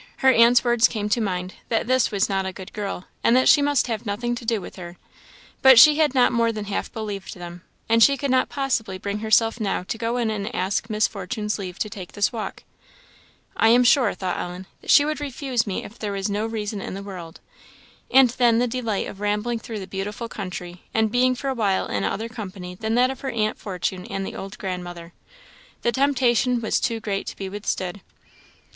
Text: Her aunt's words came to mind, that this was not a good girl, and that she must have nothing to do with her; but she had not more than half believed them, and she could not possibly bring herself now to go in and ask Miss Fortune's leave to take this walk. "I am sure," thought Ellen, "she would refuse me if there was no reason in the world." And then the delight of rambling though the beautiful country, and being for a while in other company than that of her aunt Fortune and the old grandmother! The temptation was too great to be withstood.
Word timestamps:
Her 0.25 0.31
aunt's 0.31 0.63
words 0.63 0.87
came 0.87 1.09
to 1.09 1.21
mind, 1.21 1.53
that 1.69 1.85
this 1.85 2.09
was 2.09 2.27
not 2.27 2.47
a 2.47 2.51
good 2.51 2.73
girl, 2.73 3.05
and 3.23 3.35
that 3.35 3.47
she 3.47 3.61
must 3.61 3.85
have 3.85 4.03
nothing 4.03 4.33
to 4.33 4.43
do 4.45 4.59
with 4.59 4.75
her; 4.75 4.97
but 5.61 5.77
she 5.77 5.97
had 5.97 6.15
not 6.15 6.31
more 6.31 6.51
than 6.51 6.65
half 6.65 6.91
believed 6.91 7.35
them, 7.35 7.61
and 7.87 8.01
she 8.01 8.17
could 8.17 8.31
not 8.31 8.49
possibly 8.49 8.97
bring 8.97 9.19
herself 9.19 9.59
now 9.59 9.83
to 9.83 9.99
go 9.99 10.17
in 10.17 10.31
and 10.31 10.55
ask 10.55 10.89
Miss 10.89 11.07
Fortune's 11.07 11.59
leave 11.59 11.77
to 11.77 11.87
take 11.87 12.13
this 12.13 12.33
walk. 12.33 12.63
"I 13.55 13.67
am 13.67 13.83
sure," 13.83 14.15
thought 14.15 14.39
Ellen, 14.39 14.65
"she 14.87 15.05
would 15.05 15.19
refuse 15.21 15.67
me 15.67 15.83
if 15.83 15.99
there 15.99 16.13
was 16.13 16.29
no 16.31 16.47
reason 16.47 16.81
in 16.81 16.95
the 16.95 17.03
world." 17.03 17.39
And 18.09 18.31
then 18.31 18.57
the 18.57 18.65
delight 18.65 19.05
of 19.05 19.19
rambling 19.21 19.61
though 19.67 19.77
the 19.77 19.85
beautiful 19.85 20.27
country, 20.27 20.81
and 20.95 21.11
being 21.11 21.35
for 21.35 21.49
a 21.49 21.53
while 21.53 21.85
in 21.85 22.03
other 22.03 22.27
company 22.27 22.73
than 22.73 22.95
that 22.95 23.11
of 23.11 23.21
her 23.21 23.29
aunt 23.29 23.59
Fortune 23.59 24.07
and 24.07 24.25
the 24.25 24.33
old 24.35 24.57
grandmother! 24.57 25.13
The 25.83 25.91
temptation 25.91 26.59
was 26.59 26.79
too 26.79 26.99
great 26.99 27.27
to 27.27 27.35
be 27.37 27.47
withstood. 27.49 28.01